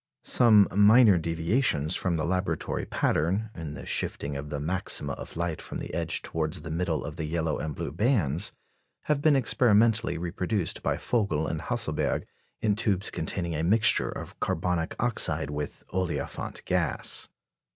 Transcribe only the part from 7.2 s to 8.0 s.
yellow and blue